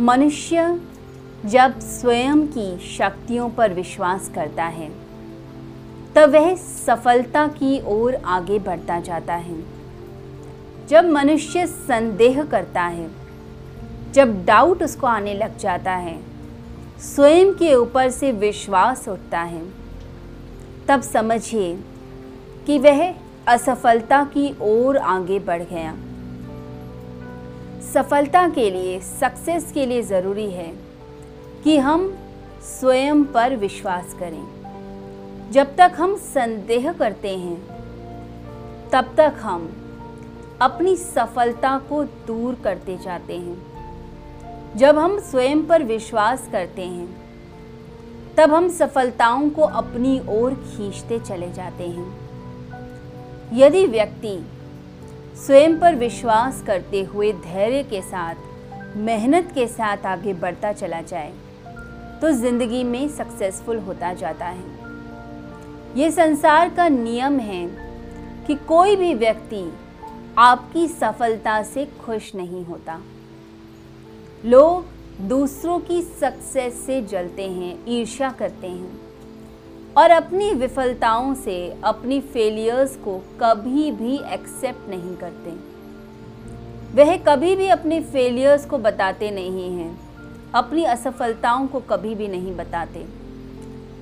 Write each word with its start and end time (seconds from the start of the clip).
मनुष्य 0.00 0.80
जब 1.46 1.80
स्वयं 1.80 2.46
की 2.46 2.78
शक्तियों 2.78 3.50
पर 3.50 3.72
विश्वास 3.72 4.30
करता 4.34 4.64
है, 4.64 4.90
तब 6.14 6.30
वह 6.30 6.54
सफलता 6.54 7.46
की 7.46 7.82
ओर 7.86 8.14
आगे 8.14 8.58
बढ़ता 8.58 9.00
जाता 9.00 9.34
है। 9.34 9.64
जब 10.88 11.04
मनुष्य 11.04 11.66
संदेह 11.66 12.44
करता 12.44 12.82
है, 12.82 13.10
जब 14.12 14.44
डाउट 14.44 14.82
उसको 14.82 15.06
आने 15.06 15.34
लग 15.34 15.58
जाता 15.58 15.92
है, 15.92 16.20
स्वयं 17.00 17.54
के 17.54 17.74
ऊपर 17.74 18.10
से 18.10 18.32
विश्वास 18.32 19.08
उठता 19.08 19.40
है, 19.40 19.62
तब 20.88 21.00
समझिए 21.00 21.80
कि 22.66 22.78
वह 22.78 23.14
असफलता 23.46 24.24
की 24.24 24.56
ओर 24.60 24.96
आगे 24.96 25.38
बढ़ 25.38 25.62
गया। 25.62 25.96
सफलता 27.94 28.48
के 28.48 28.70
लिए 28.70 29.00
सक्सेस 29.00 29.72
के 29.72 29.86
लिए 29.86 30.02
ज़रूरी 30.02 30.50
है 30.50 30.72
कि 31.64 31.78
हम 31.78 32.18
स्वयं 32.62 33.24
पर 33.24 33.56
विश्वास 33.56 34.16
करें। 34.18 34.60
जब 35.52 35.76
तक 35.76 35.92
हम 35.94 36.16
संदेह 36.16 36.92
करते 36.92 37.36
हैं, 37.38 37.66
तब 38.90 39.14
तक 39.16 39.34
हम 39.40 39.76
अपनी 40.62 40.96
सफलता 40.96 41.78
को 41.78 42.04
दूर 42.04 42.54
करते 42.54 42.96
जाते 42.96 43.36
हैं। 43.36 43.70
जब 44.76 44.98
हम 44.98 45.20
स्वयं 45.20 45.66
पर 45.66 45.82
विश्वास 45.82 46.48
करते 46.52 46.82
हैं, 46.82 47.16
तब 48.36 48.54
हम 48.54 48.68
सफलताओं 48.68 49.50
को 49.50 49.62
अपनी 49.62 50.22
ओर 50.28 50.54
खींचते 50.54 51.18
चले 51.18 51.52
जाते 51.52 51.84
हैं। 51.84 52.30
यदि 53.52 53.86
व्यक्ति 53.86 54.46
स्वयं 55.40 55.78
पर 55.80 55.94
विश्वास 55.94 56.62
करते 56.62 57.02
हुए 57.04 57.32
धैर्य 57.34 57.82
के 57.82 58.00
साथ, 58.02 58.34
मेहनत 58.96 59.50
के 59.54 59.66
साथ 59.68 60.06
आगे 60.06 60.34
बढ़ता 60.34 60.72
चला 60.72 61.00
जाए 61.02 61.32
तो 62.22 62.30
ज़िंदगी 62.32 62.82
में 62.84 63.08
सक्सेसफुल 63.08 63.78
होता 63.78 64.12
जाता 64.14 64.46
है। 64.46 64.78
ये 65.96 66.10
संसार 66.10 66.74
का 66.74 66.88
नियम 66.88 67.38
है 67.38 67.66
कि 68.46 68.54
कोई 68.68 68.96
भी 68.96 69.12
व्यक्ति 69.14 69.64
आपकी 70.38 70.86
सफलता 70.88 71.62
से 71.62 71.86
खुश 72.00 72.34
नहीं 72.34 72.64
होता। 72.64 73.00
लोग 74.44 74.84
दूसरों 75.28 75.78
की 75.80 76.00
सक्सेस 76.02 76.74
से 76.86 77.00
जलते 77.02 77.48
हैं, 77.48 77.78
ईर्ष्या 77.88 78.30
करते 78.30 78.66
हैं। 78.66 79.09
और 80.00 80.10
अपनी 80.10 80.52
विफलताओं 80.54 81.34
से 81.34 81.74
अपनी 81.84 82.20
फेलियर्स 82.20 82.96
को 82.96 83.18
कभी 83.18 83.90
भी 83.92 84.14
एक्सेप्ट 84.32 84.88
नहीं 84.90 85.16
करते। 85.16 85.50
वह 86.94 87.16
कभी 87.16 87.56
भी 87.56 87.68
अपने 87.68 88.00
फेलियर्स 88.02 88.66
को 88.66 88.78
बताते 88.78 89.30
नहीं 89.30 89.70
हैं, 89.70 89.98
अपनी 90.54 90.84
असफलताओं 90.84 91.66
को 91.66 91.80
कभी 91.80 92.14
भी 92.14 92.28
नहीं 92.28 92.56
बताते। 92.56 93.06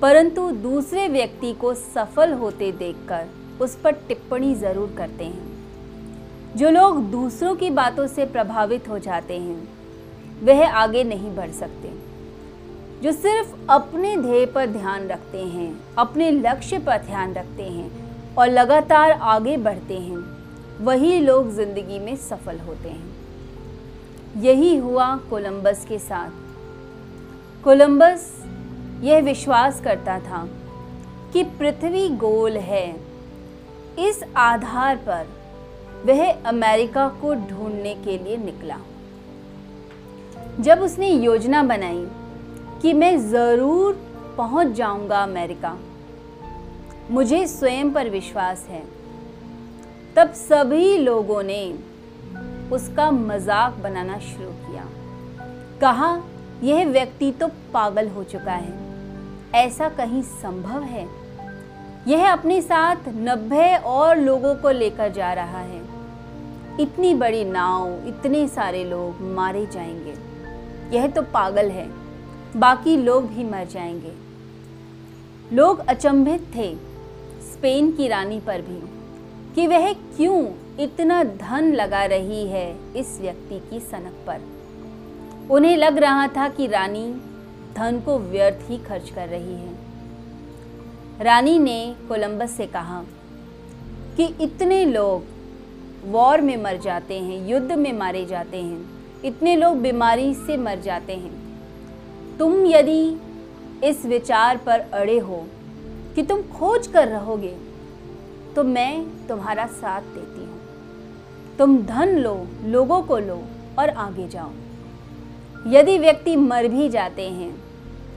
परंतु 0.01 0.51
दूसरे 0.51 1.07
व्यक्ति 1.07 1.53
को 1.53 1.73
सफल 1.73 2.33
होते 2.33 2.71
देखकर 2.71 3.27
उस 3.61 3.75
पर 3.75 3.91
टिप्पणी 3.91 4.55
ज़रूर 4.55 4.93
करते 4.97 5.23
हैं। 5.23 6.55
जो 6.55 6.69
लोग 6.69 7.03
दूसरों 7.11 7.55
की 7.55 7.69
बातों 7.69 8.07
से 8.07 8.25
प्रभावित 8.25 8.89
हो 8.89 8.99
जाते 8.99 9.37
हैं, 9.37 9.67
वह 10.43 10.69
आगे 10.69 11.03
नहीं 11.03 11.35
बढ़ 11.35 11.51
सकते। 11.51 12.08
जो 13.03 13.11
सिर्फ़ 13.11 13.53
अपने 13.69 14.15
ध्येय 14.17 14.45
पर 14.45 14.65
ध्यान 14.65 15.07
रखते 15.07 15.43
हैं, 15.43 15.95
अपने 15.97 16.31
लक्ष्य 16.31 16.79
पर 16.79 16.97
ध्यान 16.97 17.33
रखते 17.33 17.63
हैं 17.63 18.35
और 18.35 18.49
लगातार 18.49 19.11
आगे 19.11 19.57
बढ़ते 19.57 19.97
हैं, 19.97 20.17
वही 20.85 21.19
लोग 21.19 21.51
ज़िंदगी 21.51 21.99
में 21.99 22.15
सफल 22.15 22.59
होते 22.59 22.89
हैं। 22.89 24.41
यही 24.41 24.75
हुआ 24.77 25.15
कोलंबस 25.29 25.85
के 25.89 25.99
साथ। 25.99 27.63
कोलंबस 27.63 28.31
यह 29.01 29.21
विश्वास 29.21 29.81
करता 29.81 30.19
था 30.19 30.47
कि 31.33 31.43
पृथ्वी 31.43 32.07
गोल 32.09 32.57
है। 32.57 32.87
इस 33.99 34.23
आधार 34.37 34.95
पर 34.95 35.27
वह 36.05 36.31
अमेरिका 36.45 37.07
को 37.21 37.33
ढूँढने 37.33 37.93
के 37.95 38.17
लिए 38.17 38.37
निकला। 38.37 38.77
जब 40.59 40.81
उसने 40.81 41.09
योजना 41.09 41.63
बनाई 41.63 42.07
कि 42.81 42.93
मैं 42.93 43.29
ज़रूर 43.29 43.93
पहुँच 44.37 44.67
जाऊँगा 44.67 45.23
अमेरिका। 45.23 45.77
मुझे 47.11 47.47
स्वयं 47.47 47.93
पर 47.93 48.09
विश्वास 48.09 48.67
है। 48.69 48.83
तब 50.15 50.31
सभी 50.31 50.97
लोगों 50.97 51.43
ने 51.43 51.79
उसका 52.71 53.11
मज़ाक 53.11 53.73
बनाना 53.73 54.19
शुरू 54.19 54.49
किया। 54.49 54.85
कहा, 55.81 56.21
यह 56.63 56.87
व्यक्ति 56.87 57.31
तो 57.31 57.47
पागल 57.47 58.07
हो 58.07 58.23
चुका 58.23 58.51
है। 58.51 58.73
ऐसा 59.55 59.89
कहीं 59.89 60.21
संभव 60.21 60.81
है? 60.83 61.07
यह 62.07 62.31
अपने 62.31 62.61
साथ 62.61 62.95
नब्बे 63.07 63.75
और 63.75 64.17
लोगों 64.17 64.55
को 64.55 64.69
लेकर 64.69 65.09
जा 65.09 65.33
रहा 65.33 65.59
है। 65.59 65.81
इतनी 66.79 67.13
बड़ी 67.13 67.45
नाव, 67.45 68.07
इतने 68.07 68.47
सारे 68.47 68.83
लोग 68.83 69.21
मारे 69.21 69.65
जाएँगे। 69.65 70.15
यह 70.97 71.07
तो 71.07 71.21
पागल 71.21 71.69
है। 71.69 72.08
बाकी 72.57 72.97
लोग 72.97 73.27
भी 73.27 73.43
मर 73.43 73.65
जाएँगे। 73.65 74.11
लोग 75.55 75.79
अचंभित 75.79 76.41
थे, 76.55 76.75
स्पेन 77.41 77.91
की 77.91 78.07
रानी 78.07 78.39
पर 78.39 78.61
भी, 78.61 78.81
कि 79.55 79.67
वह 79.67 79.93
क्यों 79.93 80.47
इतना 80.79 81.23
धन 81.23 81.73
लगा 81.73 82.05
रही 82.05 82.47
है 82.47 82.93
इस 82.95 83.17
व्यक्ति 83.21 83.59
की 83.69 83.79
सनक 83.79 84.13
पर। 84.27 84.41
उन्हें 85.51 85.77
लग 85.77 85.97
रहा 85.97 86.27
था 86.27 86.49
कि 86.49 86.67
रानी 86.67 87.21
धन 87.75 88.01
को 88.05 88.19
व्यर्थ 88.19 88.69
ही 88.69 88.77
खर्च 88.77 89.09
कर 89.09 89.27
रही 89.27 89.53
है। 89.53 89.75
रानी 91.21 91.59
ने 91.59 91.95
कोलंबस 92.07 92.51
से 92.51 92.65
कहा 92.65 93.03
कि 94.17 94.35
इतने 94.41 94.85
लोग 94.85 95.23
वॉर 96.05 96.41
में 96.41 96.57
मर 96.57 96.77
जाते 96.77 97.19
हैं, 97.19 97.47
युद्ध 97.47 97.71
में 97.71 97.93
मारे 97.93 98.25
जाते 98.25 98.57
हैं, 98.57 98.85
इतने 99.25 99.55
लोग 99.55 99.77
बीमारी 99.77 100.33
से 100.33 100.57
मर 100.57 100.79
जाते 100.79 101.13
हैं। 101.13 101.48
तुम 102.39 102.65
यदि 102.65 103.01
इस 103.83 104.05
विचार 104.05 104.57
पर 104.57 104.79
अड़े 104.93 105.17
हो 105.19 105.37
कि 106.15 106.23
तुम 106.23 106.41
खोज 106.49 106.87
कर 106.87 107.07
रहोगे 107.07 107.55
तो 108.55 108.63
मैं 108.65 109.27
तुम्हारा 109.27 109.65
साथ 109.67 110.01
देती 110.01 110.41
हूँ। 110.41 110.59
तुम 111.57 111.77
धन 111.85 112.15
लो, 112.17 112.35
लोगों 112.65 113.01
को 113.01 113.17
लो 113.19 113.41
और 113.79 113.89
आगे 113.89 114.27
जाओ। 114.27 114.51
यदि 115.67 115.97
व्यक्ति 115.97 116.35
मर 116.37 116.67
भी 116.67 116.89
जाते 116.89 117.29
हैं 117.29 117.53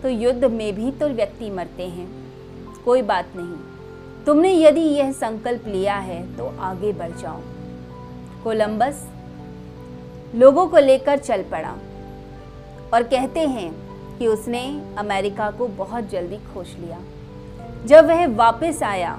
तो 0.02 0.08
युद्ध 0.08 0.44
में 0.44 0.74
भी 0.74 0.90
तो 0.92 1.08
व्यक्ति 1.10 1.50
मरते 1.50 1.88
हैं। 1.88 2.08
कोई 2.84 3.02
बात 3.02 3.36
नहीं। 3.36 4.24
तुमने 4.24 4.52
यदि 4.54 4.80
यह 4.80 5.12
संकल्प 5.12 5.66
लिया 5.68 5.96
है 5.98 6.22
तो 6.36 6.54
आगे 6.60 6.92
बढ़ 6.92 7.20
जाओ। 7.20 7.40
कोलंबस, 8.44 9.06
लोगों 10.34 10.66
को 10.66 10.78
लेकर 10.78 11.18
चल 11.18 11.42
पड़ा 11.42 11.78
और 12.94 13.02
कहते 13.04 13.40
हैं 13.48 13.70
कि 14.18 14.26
उसने 14.26 14.62
अमेरिका 14.98 15.50
को 15.50 15.66
बहुत 15.76 16.10
जल्दी 16.10 16.36
खोज 16.54 16.74
लिया। 16.80 16.98
जब 17.86 18.06
वह 18.06 18.26
वापस 18.36 18.82
आया 18.84 19.18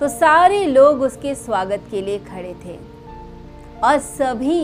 तो 0.00 0.08
सारे 0.10 0.64
लोग 0.66 1.02
उसके 1.02 1.34
स्वागत 1.36 1.82
के 1.90 2.00
लिए 2.00 2.18
खड़े 2.20 2.54
थे 2.64 2.78
और 3.80 3.98
सभी 4.00 4.62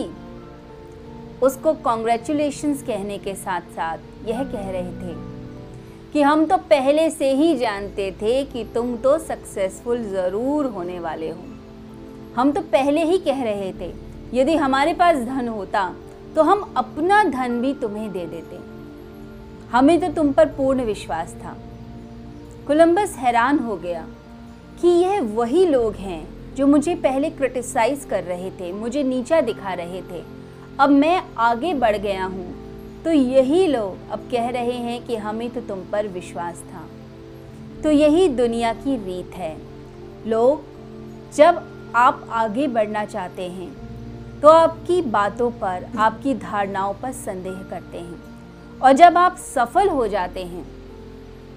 उसको 1.43 1.73
कॉन्ग्रेचुलेशंस 1.83 2.83
कहने 2.83 3.19
के 3.19 3.35
साथ 3.37 3.75
साथ 3.77 4.29
यह 4.29 4.43
कह 4.45 4.71
रहे 4.71 4.93
थे 4.95 5.15
कि 6.13 6.23
हम 6.23 6.45
तो 6.47 6.57
पहले 6.71 7.09
से 7.11 7.33
ही 7.35 7.57
जानते 7.57 8.11
थे 8.13 8.43
कि 8.45 8.65
तुम 8.75 8.97
तो 8.97 9.17
सक्सेसफुल 9.21 10.03
ज़रूर 10.05 10.67
होने 10.67 10.99
वाले 11.01 11.31
हो। 11.31 11.45
हम 12.37 12.53
तो 12.53 12.61
पहले 12.73 13.05
ही 13.05 13.19
कह 13.19 13.43
रहे 13.45 13.73
थे, 13.73 13.93
यदि 14.33 14.57
हमारे 14.57 14.95
पास 14.95 15.17
धन 15.19 15.49
होता 15.49 15.89
तो 16.35 16.43
हम 16.43 16.73
अपना 16.77 17.23
धन 17.25 17.61
भी 17.61 17.73
तुम्हें 17.75 18.11
दे 18.13 18.27
देते। 18.27 18.59
हमें 19.73 19.99
तो 20.01 20.09
तुम 20.13 20.33
पर 20.33 20.47
पूर्ण 20.47 20.85
विश्वास 20.85 21.35
था। 21.35 21.57
कोलंबस 22.67 23.15
हैरान 23.17 23.59
हो 23.59 23.77
गया 23.77 24.07
कि 24.81 24.89
यह 24.89 25.21
वही 25.35 25.65
लोग 25.67 25.95
हैं 25.97 26.55
जो 26.55 26.67
मुझे 26.67 26.95
पहले 26.95 27.31
क्रिटिसाइज 27.31 28.05
कर 28.05 28.25
रहे 28.25 28.51
थे, 28.51 28.73
मुझे 28.73 29.03
नीचा 29.03 29.41
दिखा 29.41 29.73
रहे 29.75 30.01
थे। 30.03 30.23
अब 30.81 30.91
मैं 30.91 31.23
आगे 31.39 31.75
बढ़ 31.75 31.97
गया 31.97 32.25
हूँ। 32.25 33.03
तो 33.05 33.11
यही 33.11 33.67
लोग 33.67 34.11
अब 34.11 34.29
कह 34.31 34.49
रहे 34.51 34.77
हैं 34.79 35.05
कि 35.07 35.17
हमें 35.17 35.49
तो 35.51 35.61
तुम 35.61 35.85
पर 35.93 36.07
विश्वास 36.09 36.63
था। 36.65 36.87
तो 37.83 37.91
यही 37.91 38.29
दुनिया 38.29 38.73
की 38.75 38.97
रीत 38.97 39.35
है। 39.35 39.57
लोग, 40.27 40.63
जब 41.35 41.63
आप 41.97 42.27
आगे 42.31 42.67
बढ़ना 42.69 43.05
चाहते 43.05 43.43
हैं 43.43 43.71
तो 44.41 44.49
आपकी 44.49 45.01
बातों 45.03 45.51
पर, 45.53 45.87
आपकी 45.99 46.35
धारणाओं 46.35 46.95
पर 46.95 47.13
संदेह 47.13 47.63
करते 47.71 47.99
हैं। 47.99 48.30
और 48.83 48.93
जब 48.93 49.19
आप 49.19 49.37
सफल 49.37 49.89
हो 49.89 50.07
जाते 50.09 50.45
हैं, 50.45 50.65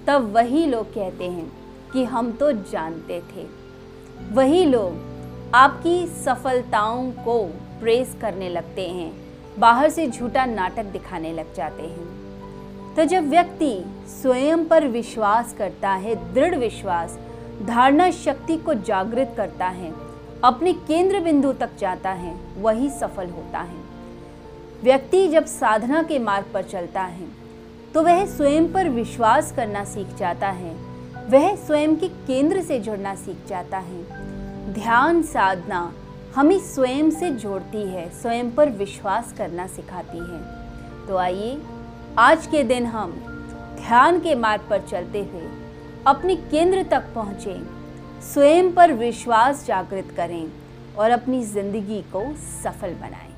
तब 0.07 0.31
वही 0.33 0.65
लोग 0.65 0.93
कहते 0.93 1.23
हैं 1.23 1.51
कि 1.93 2.03
हम 2.03 2.31
तो 2.31 2.51
जानते 2.51 3.21
थे। 3.21 3.45
वही 4.31 4.65
लोग 4.65 5.51
आपकी 5.55 6.07
सफलताओं 6.07 7.11
को 7.11 7.43
प्रेस 7.79 8.15
करने 8.21 8.49
लगते 8.49 8.87
हैं, 8.87 9.11
बाहर 9.59 9.89
से 9.89 10.07
झूठा 10.07 10.45
नाटक 10.45 10.83
दिखाने 10.83 11.33
लग 11.33 11.53
जाते 11.53 11.83
हैं। 11.83 12.95
तो 12.95 13.03
जब 13.03 13.29
व्यक्ति 13.29 13.73
स्वयं 14.07 14.65
पर 14.65 14.87
विश्वास 14.87 15.53
करता 15.53 15.89
है, 15.89 16.33
दृढ़ 16.33 16.55
विश्वास, 16.55 17.17
धारणा 17.63 18.11
शक्ति 18.11 18.57
को 18.57 18.73
जागृत 18.73 19.33
करता 19.37 19.67
है, 19.67 19.93
अपने 20.43 20.73
केंद्र 20.73 21.19
बिंदु 21.19 21.53
तक 21.53 21.69
जाता 21.79 22.11
है, 22.11 22.35
वही 22.57 22.89
सफल 22.89 23.29
होता 23.29 23.59
है। 23.59 23.81
व्यक्ति 24.83 25.27
जब 25.27 25.45
साधना 25.45 26.01
के 26.03 26.17
मार्ग 26.19 26.45
पर 26.53 26.63
चलता 26.63 27.01
है 27.01 27.27
तो 27.93 28.01
वह 28.03 28.25
स्वयं 28.27 28.71
पर 28.73 28.89
विश्वास 28.89 29.51
करना 29.51 29.83
सीख 29.85 30.15
जाता 30.17 30.49
है। 30.49 30.73
वह 31.29 31.55
स्वयं 31.57 31.95
के 31.95 32.07
केंद्र 32.27 32.61
से 32.61 32.79
जुड़ना 32.79 33.13
सीख 33.15 33.45
जाता 33.47 33.77
है। 33.79 34.73
ध्यान 34.73 35.21
साधना 35.23 35.81
हमें 36.35 36.57
स्वयं 36.65 37.11
से 37.11 37.29
जोड़ती 37.31 37.83
है, 37.83 38.09
स्वयं 38.11 38.51
पर 38.51 38.69
विश्वास 38.71 39.33
करना 39.37 39.67
सिखाती 39.67 40.17
है। 40.19 41.07
तो 41.07 41.17
आइए, 41.17 41.57
आज 42.19 42.47
के 42.47 42.63
दिन 42.63 42.85
हम 42.85 43.11
ध्यान 43.77 44.19
के 44.19 44.35
मार्ग 44.37 44.67
पर 44.69 44.81
चलते 44.81 45.23
हुए 45.23 45.49
अपने 46.07 46.35
केंद्र 46.35 46.83
तक 46.91 47.13
पहुँचे, 47.15 47.59
स्वयं 48.33 48.73
पर 48.73 48.93
विश्वास 48.95 49.65
जागृत 49.67 50.13
करें 50.17 50.51
और 50.97 51.11
अपनी 51.11 51.43
ज़िंदगी 51.45 52.01
को 52.13 52.25
सफल 52.63 52.93
बनाएँ। 52.95 53.32